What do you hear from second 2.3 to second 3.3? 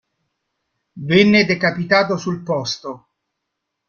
posto.